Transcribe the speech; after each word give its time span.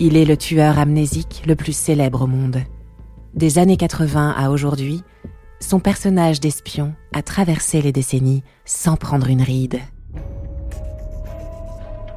Il 0.00 0.16
est 0.16 0.24
le 0.24 0.36
tueur 0.36 0.80
amnésique 0.80 1.44
le 1.46 1.54
plus 1.54 1.76
célèbre 1.76 2.22
au 2.22 2.26
monde. 2.26 2.58
Des 3.34 3.58
années 3.58 3.76
80 3.76 4.34
à 4.36 4.50
aujourd'hui, 4.50 5.02
son 5.60 5.78
personnage 5.78 6.40
d'espion 6.40 6.94
a 7.12 7.22
traversé 7.22 7.80
les 7.80 7.92
décennies 7.92 8.42
sans 8.64 8.96
prendre 8.96 9.28
une 9.28 9.42
ride. 9.42 9.78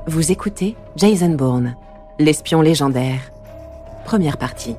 Vous 0.08 0.32
écoutez 0.32 0.76
Jason 0.96 1.30
Bourne, 1.30 1.76
l'espion 2.18 2.62
légendaire. 2.62 3.32
Première 4.06 4.38
partie. 4.38 4.76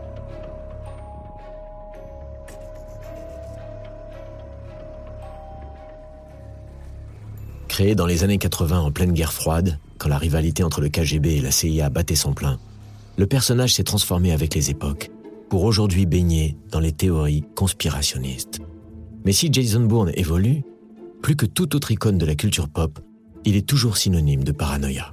Créé 7.69 7.95
dans 7.95 8.07
les 8.07 8.25
années 8.25 8.39
80 8.39 8.81
en 8.81 8.91
pleine 8.91 9.13
guerre 9.13 9.33
froide, 9.33 9.79
quand 9.99 10.09
la 10.09 10.19
rivalité 10.19 10.65
entre 10.65 10.81
le 10.81 10.89
KGB 10.89 11.37
et 11.37 11.41
la 11.41 11.53
CIA 11.53 11.91
battait 11.91 12.17
son 12.17 12.33
plein, 12.33 12.59
le 13.19 13.27
personnage 13.27 13.75
s'est 13.75 13.85
transformé 13.85 14.33
avec 14.33 14.55
les 14.55 14.71
époques, 14.71 15.11
pour 15.51 15.65
aujourd'hui 15.65 16.07
baigner 16.07 16.57
dans 16.71 16.79
les 16.79 16.93
théories 16.93 17.43
conspirationnistes. 17.57 18.61
Mais 19.25 19.33
si 19.33 19.53
Jason 19.53 19.85
Bourne 19.85 20.13
évolue, 20.15 20.63
plus 21.21 21.35
que 21.35 21.47
toute 21.47 21.75
autre 21.75 21.91
icône 21.91 22.17
de 22.17 22.25
la 22.25 22.37
culture 22.37 22.69
pop, 22.69 23.01
il 23.45 23.57
est 23.57 23.67
toujours 23.67 23.97
synonyme 23.97 24.45
de 24.45 24.53
paranoïa. 24.53 25.13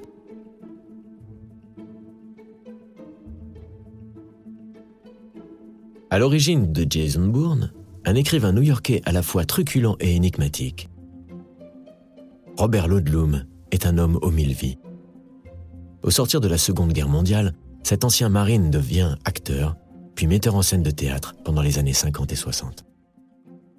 À 6.11 6.19
l'origine 6.19 6.71
de 6.71 6.85
Jason 6.87 7.27
Bourne, 7.27 7.73
un 8.05 8.13
écrivain 8.13 8.53
new-yorkais 8.53 9.01
à 9.05 9.11
la 9.11 9.23
fois 9.23 9.45
truculent 9.45 9.97
et 9.99 10.15
énigmatique, 10.15 10.89
Robert 12.57 12.87
Ludlum 12.87 13.45
est 13.71 13.87
un 13.87 13.97
homme 13.97 14.19
aux 14.21 14.31
mille 14.31 14.53
vies. 14.53 14.77
Au 16.03 16.11
sortir 16.11 16.39
de 16.39 16.47
la 16.47 16.59
Seconde 16.59 16.93
Guerre 16.93 17.09
mondiale, 17.09 17.55
cet 17.85 18.03
ancien 18.03 18.29
marine 18.29 18.71
devient 18.71 19.15
acteur, 19.25 19.75
puis 20.15 20.25
metteur 20.25 20.55
en 20.55 20.63
scène 20.63 20.81
de 20.81 20.89
théâtre 20.89 21.35
pendant 21.45 21.61
les 21.61 21.77
années 21.77 21.93
50 21.93 22.31
et 22.31 22.35
60. 22.35 22.83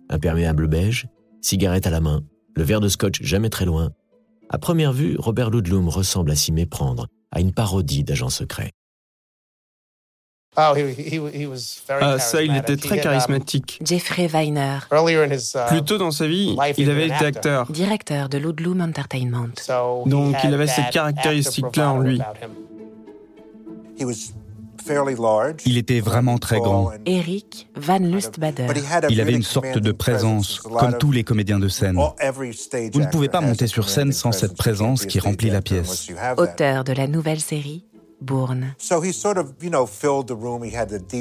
Imperméable 0.08 0.68
beige, 0.68 1.08
cigarette 1.42 1.88
à 1.88 1.90
la 1.90 1.98
main, 1.98 2.22
le 2.54 2.62
verre 2.62 2.80
de 2.80 2.88
scotch 2.88 3.20
jamais 3.20 3.50
très 3.50 3.64
loin. 3.64 3.90
À 4.48 4.58
première 4.58 4.92
vue, 4.92 5.16
Robert 5.18 5.50
Ludlum 5.50 5.88
ressemble 5.88 6.30
à 6.30 6.36
s'y 6.36 6.52
méprendre, 6.52 7.08
à 7.32 7.40
une 7.40 7.52
parodie 7.52 8.04
d'agent 8.04 8.28
secret. 8.28 8.70
Ah, 10.54 10.72
ça, 12.18 12.42
il 12.44 12.56
était 12.56 12.76
très 12.76 12.98
um, 12.98 13.02
charismatique. 13.02 13.80
Jeffrey 13.84 14.28
Weiner. 14.28 14.78
Uh, 14.92 15.68
Plus 15.68 15.82
tôt 15.82 15.98
dans 15.98 16.12
sa 16.12 16.28
vie, 16.28 16.56
il 16.78 16.90
avait 16.90 17.06
été 17.06 17.26
acteur. 17.26 17.70
Directeur 17.72 18.28
de 18.28 18.38
Ludlum 18.38 18.80
Entertainment. 18.80 19.48
Donc 20.06 20.36
il 20.44 20.54
avait 20.54 20.68
cette 20.68 20.90
caractéristique-là 20.90 21.90
en 21.90 21.98
lui. 21.98 22.20
Il 25.64 25.78
était 25.78 26.00
vraiment 26.00 26.38
très 26.38 26.58
grand. 26.58 26.92
Eric 27.06 27.68
Van 27.76 27.98
Lustbader. 27.98 28.66
Il 29.10 29.20
avait 29.20 29.34
une 29.34 29.42
sorte 29.42 29.78
de 29.78 29.92
présence, 29.92 30.60
comme 30.60 30.96
tous 30.98 31.12
les 31.12 31.24
comédiens 31.24 31.58
de 31.58 31.68
scène. 31.68 31.96
Vous 31.96 33.00
ne 33.00 33.10
pouvez 33.10 33.28
pas 33.28 33.40
monter 33.40 33.66
sur 33.66 33.88
scène 33.88 34.12
sans 34.12 34.32
cette 34.32 34.56
présence 34.56 35.06
qui 35.06 35.18
remplit 35.18 35.50
la 35.50 35.62
pièce. 35.62 36.08
Auteur 36.36 36.84
de 36.84 36.92
la 36.92 37.06
nouvelle 37.08 37.40
série 37.40 37.84
Bourne. 38.20 38.74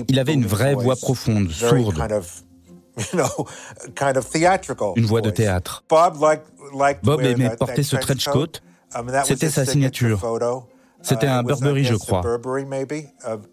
Il 0.08 0.20
avait 0.20 0.34
une 0.34 0.46
vraie 0.46 0.76
voix 0.76 0.96
profonde, 0.96 1.52
sourde. 1.52 2.02
Une 4.96 5.06
voix 5.06 5.20
de 5.20 5.30
théâtre. 5.30 5.84
Bob 7.04 7.22
aimait 7.22 7.56
porter 7.58 7.84
ce 7.84 7.98
trench 7.98 8.26
coat. 8.30 8.62
C'était 9.26 9.50
sa 9.50 9.66
signature. 9.66 10.22
C'était 11.06 11.28
un 11.28 11.44
Burberry, 11.44 11.86
je 11.86 11.96
crois. 11.96 12.24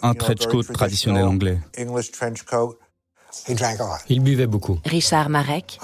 Un 0.02 0.14
trench 0.14 0.46
coat 0.46 0.64
traditionnel 0.72 1.24
anglais. 1.24 1.58
Il 4.08 4.20
buvait 4.20 4.46
beaucoup. 4.46 4.78
Richard 4.84 5.28
Marek. 5.28 5.78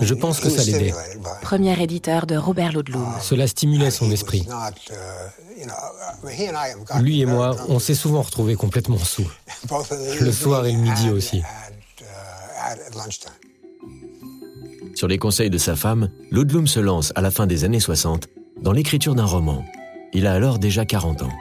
Je 0.00 0.14
pense 0.14 0.40
que 0.40 0.50
ça 0.50 0.64
l'aidait. 0.64 0.92
Premier 1.40 1.80
éditeur 1.82 2.26
de 2.26 2.36
Robert 2.36 2.72
Ludlum. 2.72 3.06
Cela 3.20 3.46
stimulait 3.46 3.90
son 3.90 4.10
esprit. 4.10 4.46
Lui 7.00 7.20
et 7.20 7.26
moi, 7.26 7.56
on 7.68 7.78
s'est 7.78 7.94
souvent 7.94 8.22
retrouvés 8.22 8.54
complètement 8.54 8.98
sous. 8.98 9.30
Le 10.20 10.32
soir 10.32 10.66
et 10.66 10.72
le 10.72 10.78
midi 10.78 11.10
aussi. 11.10 11.42
Sur 14.94 15.08
les 15.08 15.18
conseils 15.18 15.50
de 15.50 15.58
sa 15.58 15.74
femme, 15.74 16.10
Ludlum 16.30 16.66
se 16.66 16.80
lance 16.80 17.12
à 17.14 17.22
la 17.22 17.30
fin 17.30 17.46
des 17.46 17.64
années 17.64 17.80
60 17.80 18.28
dans 18.60 18.72
l'écriture 18.72 19.14
d'un 19.14 19.24
roman. 19.24 19.64
Il 20.12 20.26
a 20.26 20.32
alors 20.32 20.58
déjà 20.58 20.84
40 20.84 21.22
ans. 21.22 21.32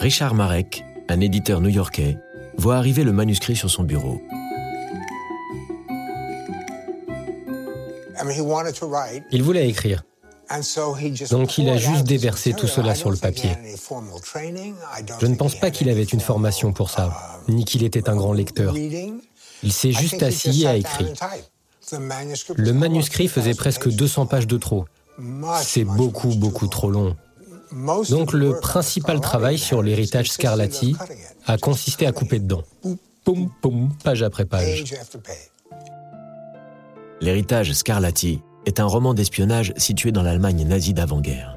Richard 0.00 0.34
Marek, 0.34 0.84
un 1.08 1.20
éditeur 1.20 1.60
new-yorkais, 1.60 2.18
voit 2.56 2.76
arriver 2.76 3.04
le 3.04 3.12
manuscrit 3.12 3.56
sur 3.56 3.70
son 3.70 3.84
bureau. 3.84 4.20
Il 9.30 9.42
voulait 9.42 9.68
écrire. 9.68 10.04
Donc 11.30 11.58
il 11.58 11.68
a 11.68 11.76
juste 11.76 12.04
déversé 12.04 12.52
tout 12.52 12.66
cela 12.66 12.94
sur 12.94 13.10
le 13.10 13.16
papier. 13.16 13.50
Je 15.20 15.26
ne 15.26 15.34
pense 15.36 15.54
pas 15.54 15.70
qu'il 15.70 15.88
avait 15.88 16.04
une 16.04 16.20
formation 16.20 16.72
pour 16.72 16.90
ça, 16.90 17.40
ni 17.48 17.64
qu'il 17.64 17.82
était 17.82 18.08
un 18.08 18.16
grand 18.16 18.32
lecteur. 18.32 18.74
Il 18.76 19.72
s'est 19.72 19.92
juste 19.92 20.22
assis 20.22 20.64
et 20.64 20.66
a 20.66 20.76
écrit. 20.76 21.06
Le 22.56 22.72
manuscrit 22.72 23.28
faisait 23.28 23.54
presque 23.54 23.88
200 23.88 24.26
pages 24.26 24.46
de 24.46 24.58
trop. 24.58 24.84
C'est 25.62 25.84
beaucoup, 25.84 26.34
beaucoup 26.34 26.66
trop 26.66 26.90
long. 26.90 27.16
Donc 28.10 28.32
le 28.32 28.58
principal 28.60 29.20
travail 29.20 29.58
sur 29.58 29.82
l'héritage 29.82 30.30
Scarlatti 30.30 30.96
a 31.46 31.58
consisté 31.58 32.06
à 32.06 32.12
couper 32.12 32.38
dedans. 32.38 32.62
Poum, 33.24 33.50
poum, 33.60 33.90
page 34.02 34.22
après 34.22 34.44
page. 34.44 34.84
L'héritage 37.20 37.72
Scarlatti 37.72 38.40
est 38.66 38.80
un 38.80 38.86
roman 38.86 39.14
d'espionnage 39.14 39.72
situé 39.76 40.12
dans 40.12 40.22
l'Allemagne 40.22 40.64
nazie 40.66 40.94
d'avant-guerre. 40.94 41.56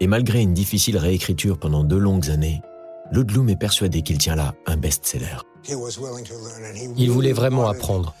Et 0.00 0.06
malgré 0.06 0.40
une 0.40 0.54
difficile 0.54 0.96
réécriture 0.96 1.58
pendant 1.58 1.84
deux 1.84 1.98
longues 1.98 2.30
années, 2.30 2.62
Ludlum 3.10 3.48
est 3.48 3.56
persuadé 3.56 4.02
qu'il 4.02 4.18
tient 4.18 4.36
là 4.36 4.54
un 4.66 4.76
best-seller. 4.76 5.38
Il 6.96 7.10
voulait 7.10 7.32
vraiment 7.32 7.68
apprendre. 7.68 8.14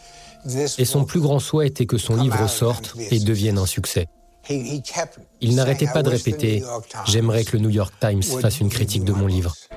Et 0.78 0.84
son 0.84 1.04
plus 1.04 1.20
grand 1.20 1.38
souhait 1.38 1.68
était 1.68 1.86
que 1.86 1.98
son 1.98 2.16
livre 2.16 2.48
sorte 2.48 2.94
et 3.10 3.20
devienne 3.20 3.58
un 3.58 3.66
succès. 3.66 4.08
Il 5.40 5.54
n'arrêtait 5.54 5.86
pas 5.86 6.02
de 6.02 6.10
répéter⁇ 6.10 6.60
J'aimerais 7.06 7.44
que 7.44 7.56
le 7.56 7.62
New 7.62 7.70
York 7.70 7.94
Times 8.00 8.22
fasse 8.22 8.60
une 8.60 8.68
critique 8.68 9.04
de 9.04 9.12
mon 9.12 9.26
livre⁇ 9.26 9.52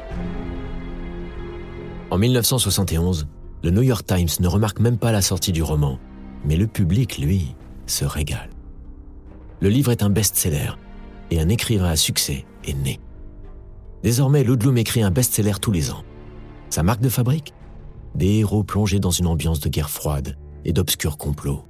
En 2.09 2.17
1971, 2.17 3.27
le 3.63 3.71
New 3.71 3.81
York 3.81 4.05
Times 4.05 4.29
ne 4.39 4.47
remarque 4.47 4.79
même 4.79 4.97
pas 4.97 5.11
la 5.11 5.21
sortie 5.21 5.51
du 5.51 5.63
roman, 5.63 5.99
mais 6.45 6.55
le 6.55 6.67
public, 6.67 7.17
lui, 7.17 7.55
se 7.85 8.05
régale. 8.05 8.49
Le 9.59 9.69
livre 9.69 9.91
est 9.91 10.03
un 10.03 10.09
best-seller 10.09 10.71
et 11.29 11.39
un 11.39 11.49
écrivain 11.49 11.89
à 11.89 11.95
succès 11.95 12.45
est 12.65 12.73
né. 12.73 12.99
Désormais, 14.03 14.43
Ludlum 14.43 14.77
écrit 14.77 15.03
un 15.03 15.11
best-seller 15.11 15.59
tous 15.61 15.71
les 15.71 15.91
ans. 15.91 16.03
Sa 16.69 16.83
marque 16.83 17.01
de 17.01 17.09
fabrique? 17.09 17.53
Des 18.15 18.39
héros 18.39 18.63
plongés 18.63 18.99
dans 18.99 19.11
une 19.11 19.27
ambiance 19.27 19.59
de 19.59 19.69
guerre 19.69 19.89
froide 19.89 20.37
et 20.65 20.73
d'obscurs 20.73 21.17
complots. 21.17 21.63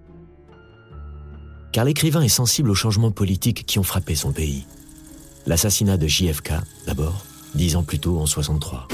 Car 1.72 1.86
l'écrivain 1.86 2.22
est 2.22 2.30
sensible 2.30 2.70
aux 2.70 2.76
changements 2.76 3.12
politiques 3.12 3.66
qui 3.66 3.80
ont 3.80 3.84
frappé 3.84 4.16
son 4.16 4.32
pays. 4.32 4.66
L'assassinat 5.48 5.98
de 5.98 6.06
JFK, 6.06 6.54
d'abord, 6.86 7.26
dix 7.56 7.76
ans 7.76 7.84
plus 7.84 8.00
tôt 8.00 8.20
en 8.20 8.26
63. 8.26 8.88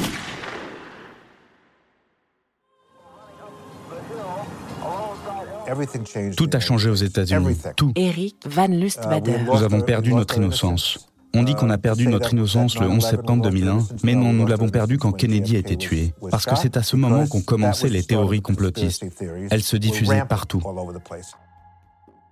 Tout 6.38 6.50
a 6.54 6.60
changé 6.60 6.90
aux 6.90 6.96
États-Unis. 6.96 7.58
Tout. 7.76 7.92
Eric 7.96 8.36
Van 8.46 8.68
Lustbader. 8.68 9.32
Uh, 9.32 9.44
nous 9.46 9.64
avons 9.64 9.82
perdu 9.82 10.14
notre 10.14 10.38
innocence. 10.38 11.10
On 11.34 11.44
dit 11.44 11.56
qu'on 11.56 11.70
a 11.70 11.78
perdu 11.78 12.08
notre 12.08 12.32
innocence 12.32 12.80
le 12.80 12.88
11 12.88 13.06
septembre 13.06 13.44
2001, 13.44 13.80
mais 14.04 14.16
non, 14.16 14.32
nous 14.32 14.48
l'avons 14.48 14.70
perdu 14.70 14.98
quand 14.98 15.12
Kennedy 15.12 15.58
a 15.58 15.60
été 15.60 15.76
tué. 15.76 16.14
Parce 16.32 16.46
que 16.46 16.56
c'est 16.56 16.78
à 16.78 16.84
ce 16.84 16.96
moment 16.96 17.28
qu'ont 17.28 17.42
commencé 17.42 17.90
les 17.90 18.04
théories 18.04 18.42
complotistes. 18.42 19.06
Elles 19.52 19.64
se 19.64 19.78
diffusaient 19.78 20.24
partout. 20.28 20.64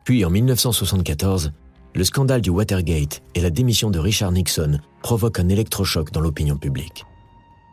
Puis 0.05 0.23
en 0.23 0.29
1974, 0.29 1.51
le 1.95 2.03
scandale 2.03 2.41
du 2.41 2.51
Watergate 2.51 3.23
et 3.33 3.41
la 3.41 3.49
démission 3.49 3.89
de 3.89 3.97
Richard 3.97 4.31
Nixon 4.31 4.79
provoquent 5.01 5.39
un 5.39 5.49
électrochoc 5.49 6.11
dans 6.11 6.21
l'opinion 6.21 6.57
publique. 6.57 7.05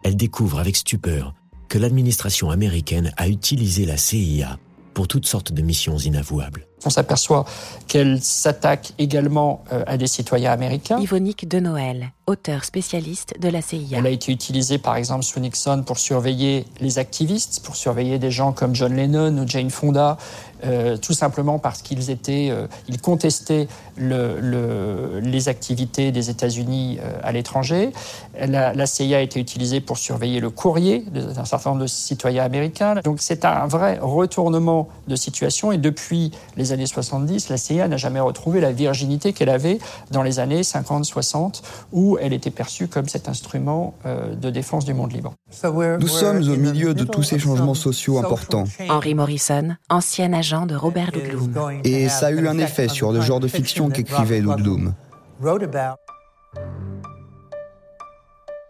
Elle 0.03 0.17
découvre 0.17 0.59
avec 0.59 0.77
stupeur 0.77 1.35
que 1.69 1.79
l'administration 1.79 2.51
américaine 2.51 3.13
a 3.19 3.29
utilisé 3.29 3.85
la 3.85 3.99
CIA 3.99 4.59
pour 4.95 5.09
toutes 5.09 5.27
sortes 5.27 5.53
de 5.53 5.61
missions 5.61 5.99
inavouables. 5.99 6.67
On 6.85 6.91
s'aperçoit 6.91 7.45
qu'elle 7.89 8.21
s'attaque 8.21 8.93
également 8.99 9.65
euh, 9.73 9.85
à 9.87 9.97
des 9.97 10.07
citoyens 10.07 10.53
américains. 10.53 10.99
Yvonique 10.99 11.49
de 11.49 11.61
Noël, 11.61 12.11
auteur 12.27 12.65
spécialiste 12.65 13.35
de 13.41 13.49
la 13.49 13.63
CIA. 13.63 13.99
Elle 13.99 14.07
a 14.07 14.11
été 14.11 14.33
utilisée 14.33 14.79
par 14.79 14.97
exemple 14.97 15.25
sous 15.25 15.41
Nixon 15.41 15.83
pour 15.87 15.99
surveiller 15.99 16.65
les 16.81 16.99
activistes, 16.99 17.63
pour 17.65 17.77
surveiller 17.77 18.19
des 18.19 18.31
gens 18.31 18.53
comme 18.53 18.75
John 18.75 18.95
Lennon 18.95 19.39
ou 19.39 19.47
Jane 19.47 19.71
Fonda, 19.71 20.19
euh, 20.65 20.97
tout 20.97 21.13
simplement 21.13 21.59
parce 21.59 21.83
qu'ils 21.83 22.11
étaient, 22.11 22.49
euh, 22.51 22.69
ils 22.87 23.01
contestaient 23.01 23.67
le, 23.97 25.19
les 25.21 25.49
activités 25.49 26.13
des 26.13 26.31
États-Unis 26.31 26.99
euh, 27.01 27.13
à 27.23 27.33
l'étranger. 27.33 27.91
La, 28.39 28.73
la, 28.73 28.87
CIA 28.87 29.19
a 29.19 29.21
été 29.21 29.41
utilisée 29.41 29.81
pour 29.81 29.99
surveiller 29.99 30.39
le 30.39 30.51
courrier 30.51 31.05
d'un 31.13 31.45
certain 31.45 31.71
nombre 31.71 31.83
de 31.83 31.89
citoyens 31.89 32.45
américains. 32.45 32.95
Donc 33.03 33.17
c'est 33.21 33.45
un 33.45 33.67
vrai 33.67 33.99
retournement 34.01 34.89
de 35.09 35.17
situation 35.17 35.73
et 35.73 35.79
depuis 35.79 36.31
les 36.57 36.72
années 36.73 36.87
70, 36.87 37.49
la 37.49 37.57
CIA 37.57 37.89
n'a 37.89 37.97
jamais 37.97 38.21
retrouvé 38.21 38.61
la 38.61 38.73
virginité 38.73 39.33
qu'elle 39.33 39.49
avait 39.49 39.79
dans 40.11 40.23
les 40.23 40.41
années 40.41 40.63
50-60 40.63 41.63
où 41.93 42.19
elle 42.21 42.33
était 42.33 42.51
perçue 42.51 42.89
comme 42.89 43.09
cet 43.09 43.29
instrument 43.29 43.95
de 44.05 44.51
défense 44.51 44.85
du 44.85 44.95
monde 44.95 45.13
libre. 45.13 45.35
Nous 45.63 46.09
sommes 46.09 46.49
au 46.49 46.57
milieu 46.57 46.95
de 46.95 47.05
tous 47.05 47.23
ces 47.23 47.39
changements 47.39 47.75
sociaux 47.75 48.19
importants. 48.19 48.65
Henry 48.89 49.15
Morrison, 49.15 49.77
ancien 49.89 50.33
agent 50.33 50.67
de 50.67 50.75
Robert 50.75 51.11
Ludlum. 51.13 51.81
Et 51.85 52.09
ça 52.09 52.27
a 52.27 52.31
eu 52.31 52.49
un 52.49 52.59
effet 52.59 52.89
sur 52.89 53.13
le 53.13 53.21
genre 53.21 53.41
de 53.41 53.49
fiction 53.49 53.91
qu'écrivait 53.91 54.41
Ludlum. 54.41 54.95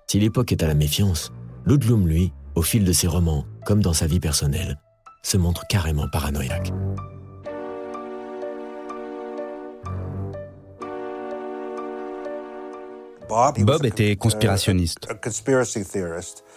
Si 0.08 0.20
l'époque 0.20 0.52
est 0.52 0.62
à 0.62 0.66
la 0.66 0.74
méfiance, 0.74 1.32
Ludlum, 1.64 2.06
lui, 2.06 2.32
au 2.54 2.62
fil 2.62 2.84
de 2.84 2.92
ses 2.92 3.06
romans, 3.06 3.44
comme 3.64 3.82
dans 3.82 3.94
sa 3.94 4.06
vie 4.06 4.20
personnelle, 4.20 4.78
se 5.22 5.36
montre 5.36 5.64
carrément 5.68 6.06
paranoïaque. 6.12 6.72
Bob 13.58 13.84
était 13.84 14.16
conspirationniste. 14.16 15.08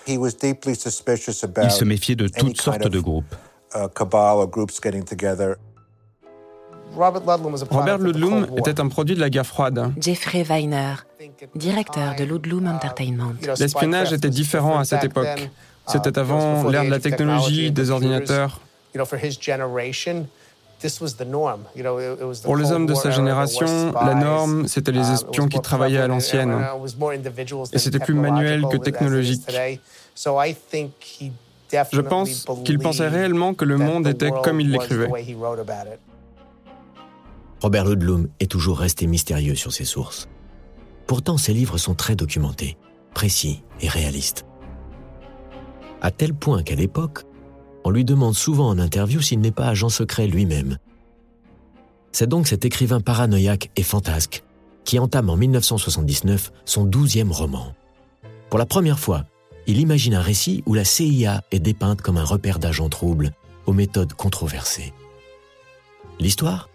Il 0.07 1.71
se 1.71 1.83
méfiait 1.83 2.15
de 2.15 2.27
toutes 2.27 2.61
sortes 2.61 2.87
de 2.87 2.99
groupes. 2.99 3.35
Robert 7.69 7.97
Ludlum 7.97 8.47
était 8.57 8.79
un 8.79 8.87
produit 8.87 9.15
de 9.15 9.19
la 9.19 9.29
guerre 9.29 9.45
froide. 9.45 9.91
Jeffrey 9.99 10.43
Weiner, 10.43 10.95
directeur 11.55 12.15
de 12.15 12.23
Ludlum 12.23 12.67
Entertainment. 12.67 13.33
L'espionnage 13.59 14.13
était 14.13 14.29
différent 14.29 14.79
à 14.79 14.85
cette 14.85 15.03
époque. 15.03 15.49
C'était 15.87 16.17
avant 16.17 16.69
l'ère 16.69 16.85
de 16.85 16.89
la 16.89 16.99
technologie, 16.99 17.71
des 17.71 17.91
ordinateurs. 17.91 18.59
Pour 22.43 22.57
les 22.57 22.71
hommes 22.71 22.85
de 22.85 22.93
sa 22.93 23.11
génération, 23.11 23.93
la 23.93 24.13
norme, 24.13 24.67
c'était 24.67 24.91
les 24.91 25.11
espions 25.11 25.47
qui 25.47 25.59
travaillaient 25.59 25.99
à 25.99 26.07
l'ancienne. 26.07 26.55
Et 27.73 27.79
c'était 27.79 27.99
plus 27.99 28.13
manuel 28.13 28.63
que 28.71 28.77
technologique. 28.77 29.43
Je 31.91 32.01
pense 32.01 32.45
qu'il 32.63 32.79
pensait 32.79 33.07
réellement 33.07 33.53
que 33.53 33.65
le 33.65 33.77
monde 33.77 34.07
était 34.07 34.31
comme 34.43 34.61
il 34.61 34.71
l'écrivait. 34.71 35.09
Robert 37.61 37.85
Ludlum 37.85 38.27
est 38.39 38.51
toujours 38.51 38.79
resté 38.79 39.07
mystérieux 39.07 39.55
sur 39.55 39.73
ses 39.73 39.85
sources. 39.85 40.27
Pourtant, 41.07 41.37
ses 41.37 41.53
livres 41.53 41.77
sont 41.77 41.95
très 41.95 42.15
documentés, 42.15 42.77
précis 43.13 43.63
et 43.81 43.87
réalistes. 43.87 44.45
À 46.01 46.11
tel 46.11 46.33
point 46.33 46.63
qu'à 46.63 46.75
l'époque, 46.75 47.23
on 47.85 47.91
lui 47.91 48.03
demande 48.03 48.35
souvent 48.35 48.67
en 48.67 48.79
interview 48.79 49.21
s'il 49.21 49.39
n'est 49.39 49.51
pas 49.51 49.67
agent 49.67 49.89
secret 49.89 50.27
lui-même. 50.27 50.77
C'est 52.11 52.27
donc 52.27 52.47
cet 52.47 52.65
écrivain 52.65 52.99
paranoïaque 52.99 53.69
et 53.75 53.83
fantasque 53.83 54.43
qui 54.83 54.99
entame 54.99 55.29
en 55.29 55.37
1979 55.37 56.51
son 56.65 56.85
douzième 56.85 57.31
roman. 57.31 57.73
Pour 58.49 58.59
la 58.59 58.65
première 58.65 58.99
fois, 58.99 59.25
il 59.67 59.79
imagine 59.79 60.15
un 60.15 60.21
récit 60.21 60.63
où 60.65 60.73
la 60.73 60.83
CIA 60.83 61.43
est 61.51 61.59
dépeinte 61.59 62.01
comme 62.01 62.17
un 62.17 62.23
repère 62.23 62.59
d'agents 62.59 62.89
troubles 62.89 63.31
aux 63.65 63.73
méthodes 63.73 64.13
controversées. 64.13 64.93
L'histoire? 66.19 66.69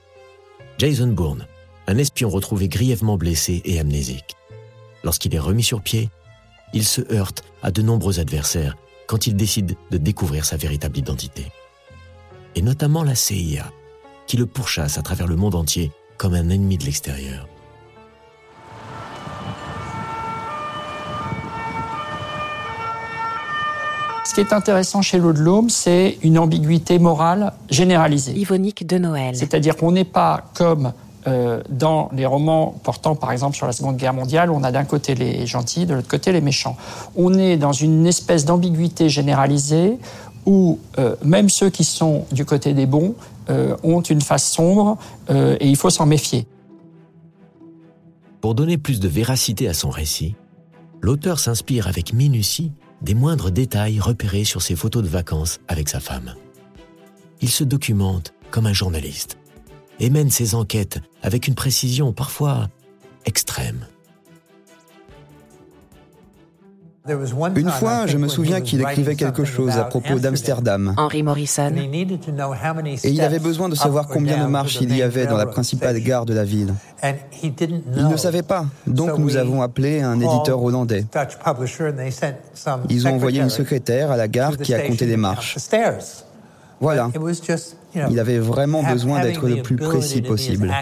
Jason 0.78 1.08
Bourne, 1.08 1.46
un 1.86 1.98
espion 1.98 2.28
retrouvé 2.28 2.68
grièvement 2.68 3.16
blessé 3.16 3.62
et 3.64 3.80
amnésique. 3.80 4.36
Lorsqu'il 5.02 5.34
est 5.34 5.40
remis 5.40 5.62
sur 5.62 5.82
pied, 5.82 6.08
il 6.72 6.84
se 6.84 7.00
heurte 7.12 7.42
à 7.62 7.70
de 7.70 7.82
nombreux 7.82 8.20
adversaires 8.20 8.76
quand 9.10 9.26
il 9.26 9.34
décide 9.34 9.74
de 9.90 9.98
découvrir 9.98 10.44
sa 10.44 10.56
véritable 10.56 10.96
identité. 10.96 11.46
Et 12.54 12.62
notamment 12.62 13.02
la 13.02 13.16
CIA, 13.16 13.64
qui 14.28 14.36
le 14.36 14.46
pourchasse 14.46 14.98
à 14.98 15.02
travers 15.02 15.26
le 15.26 15.34
monde 15.34 15.56
entier 15.56 15.90
comme 16.16 16.32
un 16.32 16.48
ennemi 16.48 16.78
de 16.78 16.84
l'extérieur. 16.84 17.48
Ce 24.24 24.32
qui 24.32 24.42
est 24.42 24.52
intéressant 24.52 25.02
chez 25.02 25.18
Ludlum, 25.18 25.70
c'est 25.70 26.18
une 26.22 26.38
ambiguïté 26.38 27.00
morale 27.00 27.52
généralisée. 27.68 28.34
Yvonique 28.34 28.86
de 28.86 28.98
Noël. 28.98 29.34
C'est-à-dire 29.34 29.76
qu'on 29.76 29.90
n'est 29.90 30.04
pas 30.04 30.44
comme 30.54 30.92
euh, 31.26 31.62
dans 31.68 32.08
les 32.12 32.24
romans 32.26 32.74
portant 32.82 33.14
par 33.14 33.32
exemple 33.32 33.56
sur 33.56 33.66
la 33.66 33.72
Seconde 33.72 33.96
Guerre 33.96 34.14
mondiale, 34.14 34.50
on 34.50 34.62
a 34.62 34.72
d'un 34.72 34.84
côté 34.84 35.14
les 35.14 35.46
gentils, 35.46 35.86
de 35.86 35.94
l'autre 35.94 36.08
côté 36.08 36.32
les 36.32 36.40
méchants. 36.40 36.76
On 37.16 37.34
est 37.34 37.56
dans 37.56 37.72
une 37.72 38.06
espèce 38.06 38.44
d'ambiguïté 38.44 39.08
généralisée 39.08 39.98
où 40.46 40.78
euh, 40.98 41.16
même 41.22 41.50
ceux 41.50 41.68
qui 41.68 41.84
sont 41.84 42.24
du 42.32 42.44
côté 42.44 42.72
des 42.72 42.86
bons 42.86 43.14
euh, 43.50 43.76
ont 43.82 44.00
une 44.00 44.22
face 44.22 44.50
sombre 44.50 44.96
et 45.28 45.68
il 45.68 45.76
faut 45.76 45.90
s'en 45.90 46.06
méfier. 46.06 46.46
Pour 48.40 48.54
donner 48.54 48.78
plus 48.78 49.00
de 49.00 49.08
véracité 49.08 49.68
à 49.68 49.74
son 49.74 49.90
récit, 49.90 50.34
l'auteur 51.00 51.38
s'inspire 51.38 51.86
avec 51.86 52.12
minutie 52.12 52.72
des 53.02 53.14
moindres 53.14 53.50
détails 53.50 54.00
repérés 54.00 54.44
sur 54.44 54.62
ses 54.62 54.76
photos 54.76 55.02
de 55.02 55.08
vacances 55.08 55.60
avec 55.68 55.88
sa 55.88 56.00
femme. 56.00 56.34
Il 57.42 57.50
se 57.50 57.64
documente 57.64 58.32
comme 58.50 58.66
un 58.66 58.72
journaliste 58.72 59.39
et 60.00 60.10
mène 60.10 60.30
ses 60.30 60.54
enquêtes 60.54 60.98
avec 61.22 61.46
une 61.46 61.54
précision 61.54 62.12
parfois 62.12 62.68
extrême. 63.26 63.86
Une 67.56 67.70
fois, 67.70 68.06
je 68.06 68.18
me 68.18 68.28
souviens 68.28 68.60
qu'il 68.60 68.80
écrivait 68.82 69.16
quelque 69.16 69.44
chose 69.44 69.76
à 69.78 69.84
propos 69.84 70.18
d'Amsterdam. 70.18 70.94
Henry 70.96 71.22
Morrison. 71.22 71.72
Et 71.74 73.10
il 73.10 73.20
avait 73.22 73.38
besoin 73.38 73.68
de 73.68 73.74
savoir 73.74 74.06
combien 74.06 74.44
de 74.44 74.48
marches 74.48 74.80
il 74.80 74.94
y 74.94 75.02
avait 75.02 75.26
dans 75.26 75.36
la 75.36 75.46
principale 75.46 75.98
gare 76.00 76.26
de 76.26 76.34
la 76.34 76.44
ville. 76.44 76.74
Il 77.42 78.08
ne 78.08 78.16
savait 78.16 78.42
pas, 78.42 78.66
donc 78.86 79.18
nous 79.18 79.36
avons 79.36 79.62
appelé 79.62 80.02
un 80.02 80.20
éditeur 80.20 80.62
hollandais. 80.62 81.06
Ils 82.88 83.08
ont 83.08 83.14
envoyé 83.14 83.40
une 83.40 83.50
secrétaire 83.50 84.10
à 84.10 84.16
la 84.16 84.28
gare 84.28 84.56
qui 84.58 84.74
a 84.74 84.86
compté 84.86 85.06
les 85.06 85.16
marches. 85.16 85.56
Voilà. 86.80 87.10
Il 87.94 88.18
avait 88.18 88.38
vraiment 88.38 88.82
besoin 88.82 89.20
d'être 89.20 89.48
le 89.48 89.62
plus 89.62 89.76
précis 89.76 90.22
possible. 90.22 90.72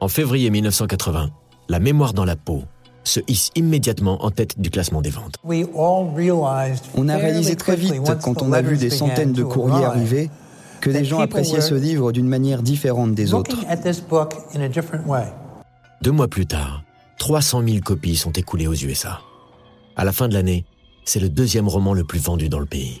En 0.00 0.08
février 0.08 0.50
1980, 0.50 1.30
la 1.68 1.80
mémoire 1.80 2.14
dans 2.14 2.24
la 2.24 2.36
peau 2.36 2.62
se 3.04 3.20
hisse 3.26 3.50
immédiatement 3.56 4.24
en 4.24 4.30
tête 4.30 4.60
du 4.60 4.70
classement 4.70 5.02
des 5.02 5.10
ventes. 5.10 5.36
On 5.44 7.08
a 7.08 7.16
réalisé 7.16 7.56
très 7.56 7.76
vite, 7.76 7.94
quand 8.22 8.42
on 8.42 8.52
a 8.52 8.62
vu 8.62 8.76
des 8.76 8.90
centaines 8.90 9.32
de 9.32 9.42
courriers 9.42 9.84
arriver, 9.84 10.30
que 10.80 10.90
les 10.90 11.04
gens 11.04 11.18
appréciaient 11.20 11.60
ce 11.60 11.74
livre 11.74 12.12
d'une 12.12 12.28
manière 12.28 12.62
différente 12.62 13.14
des 13.14 13.34
autres. 13.34 13.56
Deux 16.02 16.12
mois 16.12 16.28
plus 16.28 16.46
tard, 16.46 16.84
300 17.18 17.62
000 17.66 17.78
copies 17.84 18.16
sont 18.16 18.30
écoulées 18.32 18.68
aux 18.68 18.74
USA. 18.74 19.20
À 19.96 20.04
la 20.04 20.12
fin 20.12 20.28
de 20.28 20.34
l'année, 20.34 20.64
c'est 21.08 21.20
le 21.20 21.30
deuxième 21.30 21.68
roman 21.68 21.94
le 21.94 22.04
plus 22.04 22.18
vendu 22.18 22.50
dans 22.50 22.58
le 22.58 22.66
pays. 22.66 23.00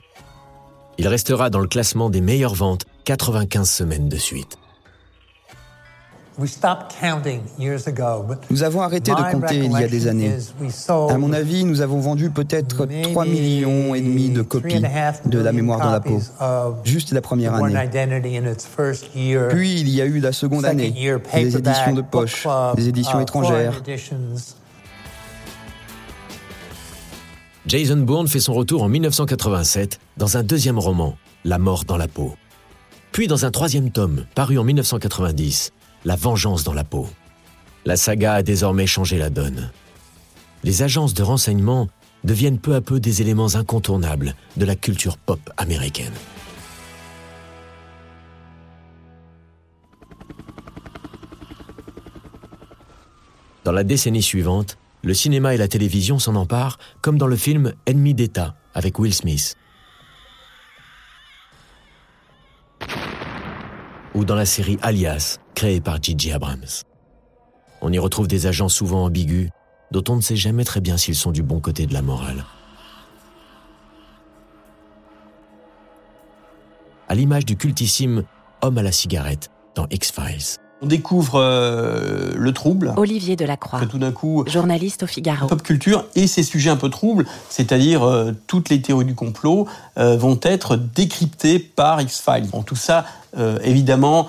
Il 0.96 1.06
restera 1.08 1.50
dans 1.50 1.60
le 1.60 1.68
classement 1.68 2.08
des 2.08 2.22
meilleures 2.22 2.54
ventes 2.54 2.86
95 3.04 3.68
semaines 3.68 4.08
de 4.08 4.16
suite. 4.16 4.56
Nous 6.38 6.46
avons 8.62 8.80
arrêté 8.80 9.10
de 9.10 9.32
compter 9.32 9.56
il 9.56 9.72
y 9.72 9.84
a 9.84 9.88
des 9.88 10.06
années. 10.06 10.38
À 10.88 11.18
mon 11.18 11.34
avis, 11.34 11.64
nous 11.64 11.82
avons 11.82 12.00
vendu 12.00 12.30
peut-être 12.30 12.86
3 13.02 13.26
millions 13.26 13.94
et 13.94 14.00
demi 14.00 14.30
de 14.30 14.40
copies 14.40 14.80
de 15.26 15.38
La 15.38 15.52
mémoire 15.52 15.80
dans 15.80 15.90
la 15.90 16.00
peau, 16.00 16.22
juste 16.84 17.12
la 17.12 17.20
première 17.20 17.54
année. 17.54 17.90
Puis 19.50 19.80
il 19.80 19.90
y 19.90 20.00
a 20.00 20.06
eu 20.06 20.20
la 20.20 20.32
seconde 20.32 20.64
année, 20.64 20.94
les 21.34 21.56
éditions 21.56 21.92
de 21.92 22.02
poche, 22.02 22.46
les 22.78 22.88
éditions 22.88 23.20
étrangères. 23.20 23.82
Jason 27.68 27.98
Bourne 27.98 28.28
fait 28.28 28.40
son 28.40 28.54
retour 28.54 28.82
en 28.82 28.88
1987 28.88 30.00
dans 30.16 30.38
un 30.38 30.42
deuxième 30.42 30.78
roman, 30.78 31.18
La 31.44 31.58
mort 31.58 31.84
dans 31.84 31.98
la 31.98 32.08
peau. 32.08 32.34
Puis 33.12 33.26
dans 33.26 33.44
un 33.44 33.50
troisième 33.50 33.90
tome, 33.90 34.24
paru 34.34 34.56
en 34.56 34.64
1990, 34.64 35.74
la 36.06 36.16
vengeance 36.16 36.64
dans 36.64 36.72
la 36.72 36.84
peau. 36.84 37.06
La 37.84 37.98
saga 37.98 38.32
a 38.32 38.42
désormais 38.42 38.86
changé 38.86 39.18
la 39.18 39.28
donne. 39.28 39.70
Les 40.64 40.82
agences 40.82 41.12
de 41.12 41.22
renseignement 41.22 41.88
deviennent 42.24 42.58
peu 42.58 42.74
à 42.74 42.80
peu 42.80 43.00
des 43.00 43.20
éléments 43.20 43.54
incontournables 43.54 44.34
de 44.56 44.64
la 44.64 44.74
culture 44.74 45.18
pop 45.18 45.40
américaine. 45.58 46.14
Dans 53.64 53.72
la 53.72 53.84
décennie 53.84 54.22
suivante, 54.22 54.78
le 55.08 55.14
cinéma 55.14 55.54
et 55.54 55.56
la 55.56 55.68
télévision 55.68 56.18
s'en 56.18 56.34
emparent, 56.34 56.76
comme 57.00 57.16
dans 57.16 57.26
le 57.26 57.36
film 57.36 57.72
Ennemi 57.86 58.12
d'État 58.12 58.56
avec 58.74 58.98
Will 58.98 59.14
Smith. 59.14 59.54
Ou 64.14 64.26
dans 64.26 64.34
la 64.34 64.44
série 64.44 64.78
Alias, 64.82 65.38
créée 65.54 65.80
par 65.80 66.02
Gigi 66.02 66.30
Abrams. 66.30 66.84
On 67.80 67.90
y 67.90 67.98
retrouve 67.98 68.28
des 68.28 68.46
agents 68.46 68.68
souvent 68.68 69.06
ambigus, 69.06 69.48
dont 69.92 70.04
on 70.10 70.16
ne 70.16 70.20
sait 70.20 70.36
jamais 70.36 70.64
très 70.64 70.82
bien 70.82 70.98
s'ils 70.98 71.14
sont 71.14 71.32
du 71.32 71.42
bon 71.42 71.58
côté 71.58 71.86
de 71.86 71.94
la 71.94 72.02
morale. 72.02 72.44
À 77.08 77.14
l'image 77.14 77.46
du 77.46 77.56
cultissime 77.56 78.24
Homme 78.60 78.76
à 78.76 78.82
la 78.82 78.92
cigarette 78.92 79.48
dans 79.74 79.86
X-Files. 79.90 80.67
On 80.80 80.86
découvre 80.86 81.40
euh, 81.40 82.30
le 82.36 82.52
trouble. 82.52 82.94
Olivier 82.96 83.34
Delacroix, 83.34 83.80
tout 83.86 83.98
d'un 83.98 84.12
coup, 84.12 84.44
journaliste 84.46 85.02
au 85.02 85.06
Figaro. 85.08 85.48
Pop 85.48 85.62
culture 85.62 86.04
et 86.14 86.28
ces 86.28 86.44
sujets 86.44 86.70
un 86.70 86.76
peu 86.76 86.88
troubles, 86.88 87.26
c'est-à-dire 87.48 88.04
euh, 88.04 88.30
toutes 88.46 88.68
les 88.68 88.80
théories 88.80 89.04
du 89.04 89.16
complot, 89.16 89.66
euh, 89.98 90.16
vont 90.16 90.38
être 90.42 90.76
décryptées 90.76 91.58
par 91.58 92.00
X-Files. 92.00 92.48
Bon, 92.50 92.62
tout 92.62 92.76
ça, 92.76 93.04
évidemment, 93.62 94.26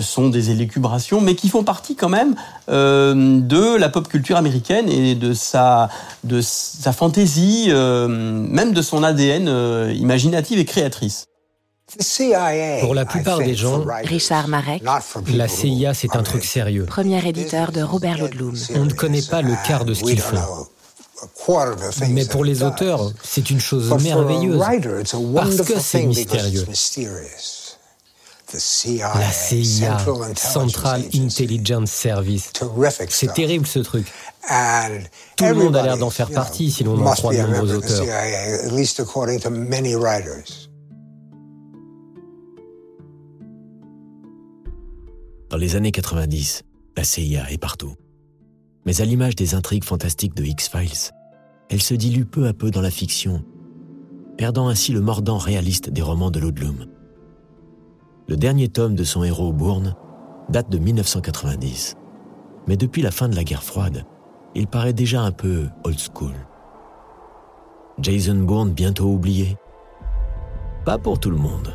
sont 0.00 0.28
des 0.28 0.50
élucubrations, 0.50 1.20
mais 1.20 1.34
qui 1.34 1.48
font 1.48 1.64
partie 1.64 1.96
quand 1.96 2.08
même 2.08 2.36
de 2.68 3.76
la 3.76 3.88
pop 3.88 4.06
culture 4.06 4.36
américaine 4.36 4.88
et 4.88 5.16
de 5.16 5.34
sa, 5.34 5.90
de 6.22 6.40
sa 6.40 6.92
fantaisie, 6.92 7.68
même 7.68 8.72
de 8.72 8.80
son 8.80 9.02
ADN 9.02 9.92
imaginative 9.92 10.60
et 10.60 10.64
créatrice. 10.64 11.26
Pour 12.80 12.94
la 12.94 13.06
plupart 13.06 13.38
des 13.38 13.54
gens, 13.54 13.84
Richard 14.04 14.48
Marek, 14.48 14.82
la 15.28 15.48
CIA 15.48 15.94
c'est 15.94 16.16
un 16.16 16.22
truc 16.22 16.44
sérieux. 16.44 16.84
Premier 16.84 17.26
éditeur 17.26 17.72
de 17.72 17.82
Robert 17.82 18.18
Ludlum. 18.18 18.54
On 18.74 18.84
ne 18.84 18.92
connaît 18.92 19.22
pas 19.22 19.42
le 19.42 19.54
quart 19.66 19.84
de 19.84 19.94
ce 19.94 20.04
qu'ils 20.04 20.20
font. 20.20 20.36
Mais 22.10 22.26
pour 22.26 22.44
les 22.44 22.62
auteurs, 22.62 23.10
c'est 23.22 23.50
une 23.50 23.60
chose 23.60 23.90
merveilleuse 24.02 24.62
parce 25.34 25.62
que 25.62 25.80
c'est 25.80 26.04
mystérieux. 26.04 26.66
La 28.52 29.30
CIA, 29.30 29.98
Central 30.36 31.04
Intelligence 31.14 31.90
Service. 31.90 32.52
C'est 33.08 33.32
terrible 33.34 33.66
ce 33.66 33.80
truc. 33.80 34.06
Tout 35.36 35.44
le 35.44 35.54
monde 35.54 35.76
a 35.76 35.82
l'air 35.82 35.98
d'en 35.98 36.10
faire 36.10 36.30
partie 36.30 36.70
si 36.70 36.84
l'on 36.84 37.04
en 37.04 37.12
croit 37.12 37.34
de 37.34 37.42
nombreux 37.42 37.74
auteurs. 37.74 38.04
Dans 45.58 45.64
les 45.64 45.74
années 45.74 45.90
90, 45.90 46.62
la 46.96 47.02
CIA 47.02 47.50
est 47.50 47.58
partout. 47.58 47.96
Mais 48.86 49.00
à 49.00 49.04
l'image 49.04 49.34
des 49.34 49.56
intrigues 49.56 49.82
fantastiques 49.82 50.36
de 50.36 50.44
X-Files, 50.44 51.12
elle 51.68 51.82
se 51.82 51.94
dilue 51.94 52.26
peu 52.26 52.46
à 52.46 52.52
peu 52.52 52.70
dans 52.70 52.80
la 52.80 52.92
fiction, 52.92 53.42
perdant 54.36 54.68
ainsi 54.68 54.92
le 54.92 55.00
mordant 55.00 55.36
réaliste 55.36 55.90
des 55.90 56.00
romans 56.00 56.30
de 56.30 56.38
Ludlum. 56.38 56.86
Le 58.28 58.36
dernier 58.36 58.68
tome 58.68 58.94
de 58.94 59.02
son 59.02 59.24
héros 59.24 59.52
Bourne 59.52 59.96
date 60.48 60.70
de 60.70 60.78
1990. 60.78 61.96
Mais 62.68 62.76
depuis 62.76 63.02
la 63.02 63.10
fin 63.10 63.28
de 63.28 63.34
la 63.34 63.42
guerre 63.42 63.64
froide, 63.64 64.04
il 64.54 64.68
paraît 64.68 64.92
déjà 64.92 65.22
un 65.22 65.32
peu 65.32 65.66
old 65.82 65.98
school. 65.98 66.34
Jason 67.98 68.36
Bourne 68.36 68.70
bientôt 68.70 69.12
oublié? 69.12 69.56
Pas 70.84 70.98
pour 70.98 71.18
tout 71.18 71.30
le 71.30 71.36
monde. 71.36 71.74